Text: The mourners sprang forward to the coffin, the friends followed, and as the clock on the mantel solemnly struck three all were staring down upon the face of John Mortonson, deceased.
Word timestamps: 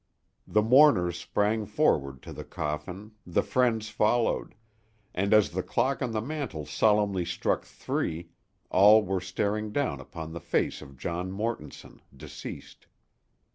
The 0.47 0.63
mourners 0.63 1.15
sprang 1.19 1.67
forward 1.67 2.23
to 2.23 2.33
the 2.33 2.43
coffin, 2.43 3.11
the 3.23 3.43
friends 3.43 3.89
followed, 3.89 4.55
and 5.13 5.31
as 5.31 5.51
the 5.51 5.61
clock 5.61 6.01
on 6.01 6.11
the 6.11 6.21
mantel 6.23 6.65
solemnly 6.65 7.23
struck 7.23 7.65
three 7.65 8.31
all 8.71 9.03
were 9.05 9.21
staring 9.21 9.71
down 9.71 9.99
upon 10.01 10.33
the 10.33 10.41
face 10.41 10.81
of 10.81 10.97
John 10.97 11.31
Mortonson, 11.31 12.01
deceased. 12.17 12.87